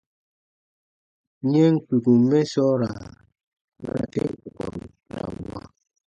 [1.53, 2.89] Yɛm kpikum mɛ sɔɔra
[3.81, 5.65] bara ten kɔkɔru ta ra n wãa.